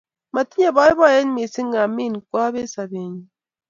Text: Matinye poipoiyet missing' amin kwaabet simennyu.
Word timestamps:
Matinye 0.33 0.69
poipoiyet 0.75 1.27
missing' 1.35 1.79
amin 1.83 2.13
kwaabet 2.27 2.67
simennyu. 2.73 3.23